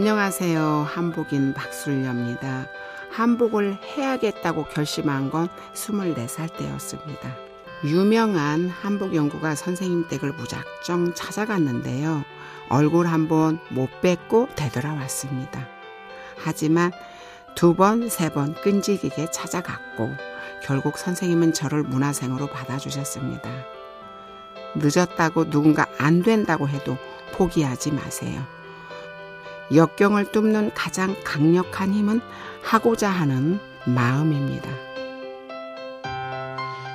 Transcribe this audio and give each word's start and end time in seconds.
안녕하세요. 0.00 0.84
한복인 0.86 1.54
박술녀입니다. 1.54 2.66
한복을 3.12 3.78
해야겠다고 3.82 4.64
결심한 4.64 5.30
건 5.30 5.48
24살 5.72 6.54
때였습니다. 6.54 7.34
유명한 7.82 8.68
한복 8.68 9.14
연구가 9.14 9.54
선생님 9.54 10.06
댁을 10.08 10.34
무작정 10.34 11.14
찾아갔는데요. 11.14 12.24
얼굴 12.68 13.06
한 13.06 13.26
번 13.26 13.58
못 13.70 13.88
뵙고 14.02 14.48
되돌아왔습니다. 14.54 15.66
하지만 16.36 16.92
두 17.54 17.74
번, 17.74 18.10
세 18.10 18.28
번 18.28 18.52
끈질기게 18.52 19.30
찾아갔고 19.30 20.10
결국 20.62 20.98
선생님은 20.98 21.54
저를 21.54 21.84
문화생으로 21.84 22.48
받아주셨습니다. 22.48 23.48
늦었다고 24.74 25.48
누군가 25.48 25.86
안 25.96 26.22
된다고 26.22 26.68
해도 26.68 26.98
포기하지 27.32 27.92
마세요. 27.92 28.55
역경을 29.74 30.30
뚫는 30.32 30.72
가장 30.74 31.14
강력한 31.24 31.92
힘은 31.92 32.20
하고자 32.62 33.10
하는 33.10 33.58
마음입니다. 33.86 34.68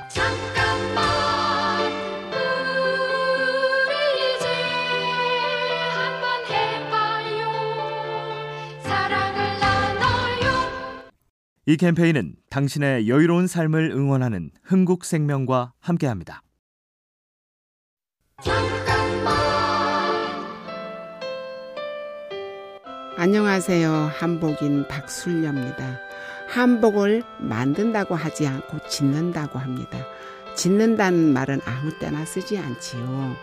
잠깐만 0.09 1.05
우리 3.87 4.35
이제 4.35 4.47
한번 5.93 6.45
해봐요 6.49 7.51
사랑을 8.83 9.59
나눠요 9.59 11.11
이 11.65 11.77
캠페인은 11.77 12.35
당신의 12.49 13.09
여유로운 13.09 13.47
삶을 13.47 13.91
응원하는 13.91 14.51
흥국생명과 14.63 15.73
함께합니다. 15.79 16.41
안녕하세요. 23.17 24.09
한복인 24.15 24.87
박술녀입니다. 24.87 25.99
한복을 26.47 27.23
만든다고 27.39 28.15
하지 28.15 28.47
않고 28.47 28.79
짓는다고 28.87 29.59
합니다. 29.59 29.99
짓는다는 30.55 31.33
말은 31.33 31.59
아무 31.65 31.91
때나 31.99 32.23
쓰지 32.23 32.57
않지요. 32.57 33.35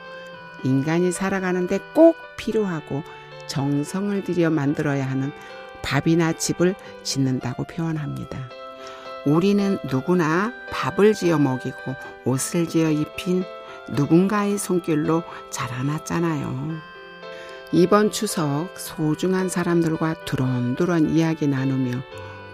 인간이 0.65 1.13
살아가는데 1.13 1.81
꼭 1.93 2.17
필요하고 2.39 3.03
정성을 3.47 4.25
들여 4.25 4.49
만들어야 4.49 5.09
하는 5.09 5.33
밥이나 5.83 6.33
집을 6.33 6.75
짓는다고 7.03 7.65
표현합니다. 7.65 8.39
우리는 9.27 9.77
누구나 9.91 10.51
밥을 10.71 11.13
지어 11.13 11.39
먹이고 11.39 11.95
옷을 12.25 12.67
지어 12.69 12.91
입힌 12.91 13.45
누군가의 13.91 14.57
손길로 14.57 15.25
자라났잖아요. 15.51 16.98
이번 17.71 18.11
추석 18.11 18.71
소중한 18.79 19.51
사람들과 19.51 20.25
두런두런 20.25 21.11
이야기 21.11 21.47
나누며 21.47 22.01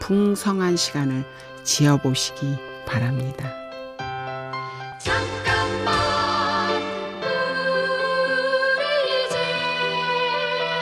풍성한 0.00 0.76
시간을 0.76 1.24
지어보시기 1.62 2.56
바랍니다. 2.84 3.48
잠깐만 4.98 5.94
우리 8.76 9.24
이제 9.24 9.38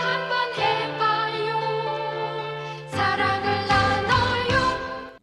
한번 0.01 0.55
해봐요 0.57 1.61
사랑을 2.89 3.69
나눠요 3.69 5.21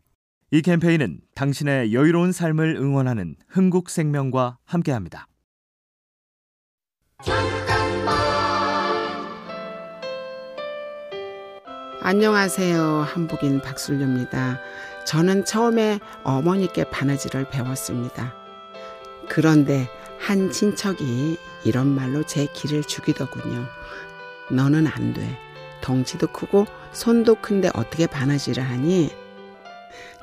이 0.51 0.61
캠페인은 0.61 1.21
당신의 1.33 1.93
여유로운 1.93 2.31
삶을 2.31 2.75
응원하는 2.75 3.35
흥국생명과 3.47 4.59
함께합니다. 4.65 5.25
안녕하세요. 12.01 13.01
한복인 13.01 13.59
박술녀입니다. 13.59 14.61
저는 15.05 15.43
처음에 15.43 15.99
어머니께 16.23 16.85
바느질을 16.85 17.49
배웠습니다. 17.49 18.33
그런데 19.27 19.89
한 20.17 20.49
친척이 20.49 21.37
이런 21.65 21.87
말로 21.87 22.23
제 22.25 22.47
길을 22.53 22.85
죽이더군요. 22.85 23.65
너는 24.49 24.87
안 24.87 25.13
돼. 25.13 25.37
덩치도 25.81 26.27
크고 26.27 26.67
손도 26.93 27.35
큰데 27.41 27.69
어떻게 27.73 28.07
바느질을 28.07 28.63
하니? 28.63 29.13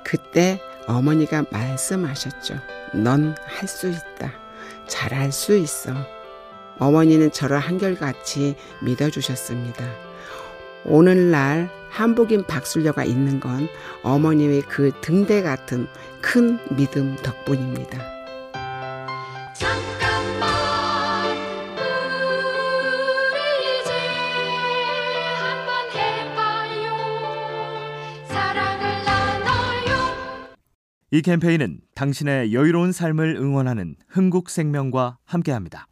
그때 0.02 0.58
어머니가 0.86 1.44
말씀하셨죠. 1.50 2.54
넌 2.94 3.34
할 3.46 3.68
수 3.68 3.88
있다. 3.88 4.32
잘할 4.88 5.30
수 5.30 5.54
있어. 5.54 5.92
어머니는 6.78 7.32
저를 7.32 7.58
한결같이 7.58 8.56
믿어주셨습니다. 8.82 10.05
오늘날 10.88 11.68
한복인 11.90 12.44
박술녀가 12.46 13.04
있는 13.04 13.40
건 13.40 13.68
어머니의 14.02 14.62
그 14.62 14.92
등대 15.00 15.42
같은 15.42 15.88
큰 16.20 16.58
믿음 16.76 17.16
덕분입니다. 17.16 17.98
잠깐만 19.54 20.48
우리 23.32 23.40
이제 23.80 23.90
한번 25.40 25.90
해봐요 25.94 26.96
사랑을 28.28 29.04
나눠요 29.04 30.56
이 31.10 31.22
캠페인은 31.22 31.80
당신의 31.94 32.52
여유로운 32.52 32.92
삶을 32.92 33.36
응원하는 33.36 33.96
흥국생명과 34.08 35.18
함께합니다. 35.24 35.88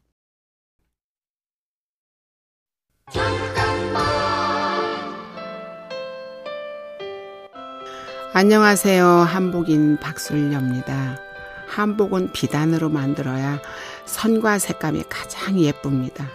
안녕하세요. 8.37 9.06
한복인 9.06 9.97
박술녀입니다. 9.99 11.21
한복은 11.69 12.33
비단으로 12.33 12.89
만들어야 12.89 13.61
선과 14.06 14.59
색감이 14.59 15.05
가장 15.09 15.61
예쁩니다. 15.61 16.27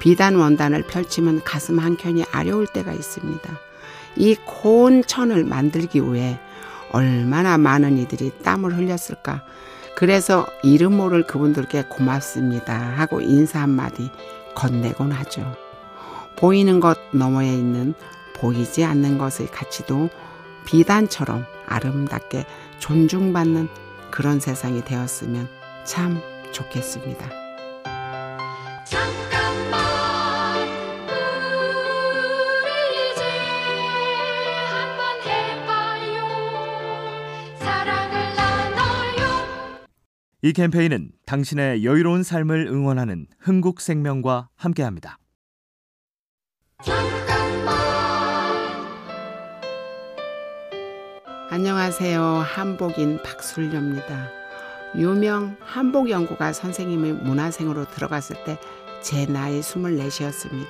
비단 0.00 0.34
원단을 0.34 0.82
펼치면 0.82 1.44
가슴 1.44 1.78
한켠이 1.78 2.24
아려울 2.32 2.66
때가 2.66 2.92
있습니다. 2.92 3.48
이 4.16 4.34
고운 4.44 5.04
천을 5.04 5.44
만들기 5.44 6.00
위해 6.00 6.40
얼마나 6.90 7.56
많은 7.56 7.98
이들이 7.98 8.32
땀을 8.42 8.76
흘렸을까. 8.76 9.44
그래서 9.94 10.48
이름 10.64 10.96
모를 10.96 11.24
그분들께 11.24 11.84
고맙습니다 11.84 12.76
하고 12.96 13.20
인사 13.20 13.60
한마디 13.60 14.10
건네곤 14.56 15.12
하죠. 15.12 15.54
보이는 16.34 16.80
것 16.80 16.98
너머에 17.12 17.54
있는 17.54 17.94
보이지 18.34 18.82
않는 18.82 19.18
것의 19.18 19.52
가치도 19.52 20.10
비단처럼 20.64 21.44
아름답게 21.66 22.46
존중받는 22.78 23.68
그런 24.10 24.40
세상이 24.40 24.84
되었으면 24.84 25.48
참 25.84 26.20
좋겠습니다. 26.52 27.28
잠깐만 28.84 29.80
우리 32.60 33.12
이제 33.12 33.22
한번 34.70 35.20
해봐요 35.22 36.16
사랑을 37.58 38.14
나눠요 38.36 39.86
이 40.42 40.52
캠페인은 40.52 41.10
당신의 41.26 41.84
여유로운 41.84 42.22
삶을 42.22 42.66
응원하는 42.68 43.26
흥국생명과 43.40 44.48
함께합니다. 44.54 45.18
안녕하세요. 51.54 52.20
한복인 52.20 53.22
박술녀입니다. 53.22 54.28
유명 54.96 55.56
한복 55.60 56.10
연구가 56.10 56.52
선생님의 56.52 57.12
문화생으로 57.12 57.84
들어갔을 57.84 58.42
때 58.42 58.58
제 59.04 59.24
나이 59.26 59.60
24이었습니다. 59.60 60.66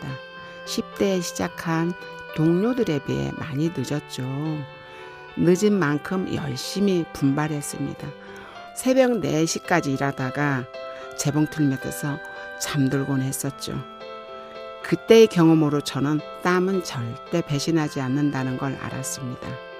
10대에 0.66 1.22
시작한 1.22 1.94
동료들에 2.36 2.98
비해 3.06 3.32
많이 3.38 3.70
늦었죠. 3.74 4.24
늦은 5.38 5.72
만큼 5.72 6.28
열심히 6.34 7.06
분발했습니다. 7.14 8.06
새벽 8.76 9.12
4시까지 9.22 9.86
일하다가 9.86 10.66
재봉틀 11.16 11.64
밑에서 11.64 12.18
잠들곤 12.60 13.22
했었죠. 13.22 13.82
그때의 14.82 15.28
경험으로 15.28 15.80
저는 15.80 16.20
땀은 16.42 16.84
절대 16.84 17.40
배신하지 17.40 18.02
않는다는 18.02 18.58
걸 18.58 18.76
알았습니다. 18.82 19.73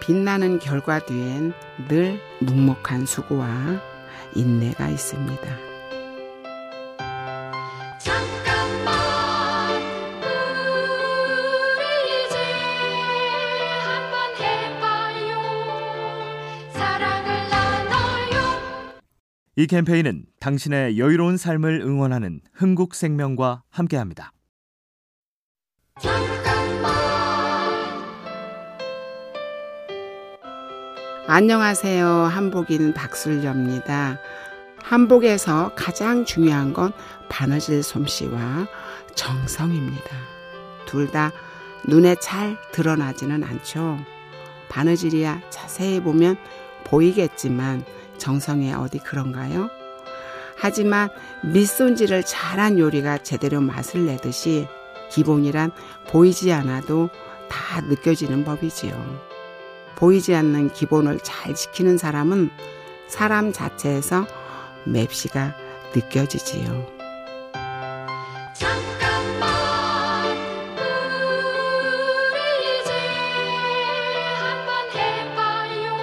빛나는 0.00 0.58
결과 0.58 0.98
뒤엔 1.04 1.52
늘 1.88 2.20
묵묵한 2.40 3.06
수고와 3.06 3.80
인내가 4.34 4.88
있습니다. 4.88 5.42
잠깐만 7.98 8.94
우리 11.72 12.26
이제 12.26 12.36
한번 13.80 14.14
해봐요 14.38 15.30
사랑을 16.72 17.28
나눠요 17.48 19.00
이 19.56 19.66
캠페인은 19.66 20.26
당신의 20.40 20.98
여유로운 20.98 21.36
삶을 21.36 21.80
응원하는 21.80 22.40
흥국생명과 22.52 23.62
함께합니다. 23.70 24.32
안녕하세요. 31.28 32.06
한복인 32.06 32.94
박술녀입니다. 32.94 34.20
한복에서 34.80 35.72
가장 35.74 36.24
중요한 36.24 36.72
건 36.72 36.92
바느질 37.28 37.82
솜씨와 37.82 38.68
정성입니다. 39.16 40.16
둘 40.86 41.10
다 41.10 41.32
눈에 41.88 42.14
잘 42.20 42.56
드러나지는 42.70 43.42
않죠. 43.42 43.98
바느질이야 44.68 45.42
자세히 45.50 46.00
보면 46.00 46.36
보이겠지만 46.84 47.84
정성이 48.18 48.72
어디 48.72 48.98
그런가요? 49.00 49.68
하지만 50.56 51.08
밑손질을 51.42 52.22
잘한 52.22 52.78
요리가 52.78 53.18
제대로 53.18 53.60
맛을 53.60 54.06
내듯이 54.06 54.68
기본이란 55.10 55.72
보이지 56.06 56.52
않아도 56.52 57.10
다 57.48 57.80
느껴지는 57.80 58.44
법이지요. 58.44 59.35
보이지 59.96 60.34
않는 60.34 60.72
기본을 60.72 61.20
잘 61.22 61.54
지키는 61.54 61.98
사람은 61.98 62.50
사람 63.08 63.52
자체에서 63.52 64.26
맵시가 64.84 65.54
느껴지지요. 65.94 66.86
잠깐만 68.54 70.36
우리 72.30 72.80
이제 72.80 72.92
한번 74.38 74.90
해봐요 74.94 75.96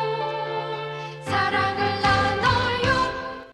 사랑을 1.25 2.01
나눠요 2.01 3.53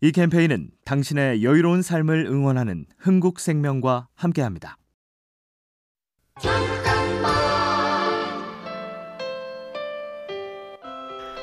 이 0.00 0.12
캠페인은 0.12 0.70
당신의 0.84 1.42
여유로운 1.44 1.82
삶을 1.82 2.26
응원하는 2.26 2.86
흥국생명과 2.98 4.08
함께합니다. 4.14 4.76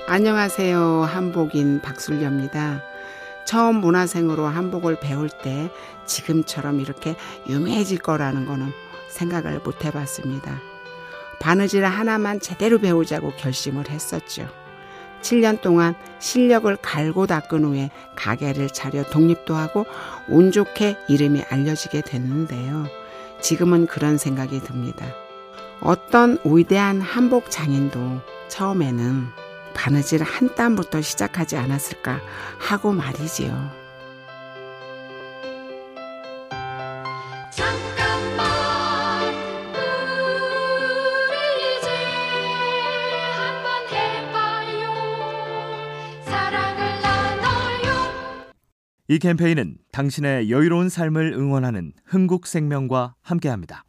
안녕하세요. 0.06 1.04
한복인 1.04 1.80
박술녀입니다. 1.80 2.82
처음 3.46 3.78
문화생으로 3.78 4.46
한복을 4.48 4.98
배울 5.00 5.30
때 5.30 5.72
지금처럼 6.06 6.82
이렇게 6.82 7.16
유명해질 7.48 8.00
거라는 8.00 8.46
거는 8.46 8.74
생각을 9.08 9.60
못 9.60 9.86
해봤습니다. 9.86 10.60
바느질 11.40 11.86
하나만 11.86 12.42
제대로 12.42 12.80
배우자고 12.80 13.32
결심을 13.38 13.90
했었죠. 13.90 14.46
7년 15.22 15.62
동안 15.62 15.96
실력을 16.20 16.76
갈고 16.82 17.26
닦은 17.26 17.64
후에 17.64 17.90
가게를 18.18 18.72
차려 18.72 19.04
독립도 19.04 19.56
하고 19.56 19.86
운 20.28 20.52
좋게 20.52 20.98
이름이 21.08 21.44
알려지게 21.50 22.02
됐는데요. 22.02 22.88
지금은 23.40 23.88
그런 23.88 24.18
생각이 24.18 24.60
듭니다. 24.60 25.06
어떤 25.80 26.40
위대한 26.44 27.00
한복 27.00 27.50
장인도 27.50 28.20
처음에는 28.50 29.53
바느질 29.84 30.24
한 30.24 30.56
땀부터 30.56 31.02
시작하지 31.02 31.58
않았을까 31.58 32.22
하고 32.58 32.94
말이지요. 32.94 33.70
이 49.10 49.20
캠페인은 49.20 49.80
당신의 49.92 50.50
여유로운 50.50 50.88
삶을 50.88 51.34
응원하는 51.34 51.92
흥국생명과 52.06 53.16
함께합니다. 53.22 53.84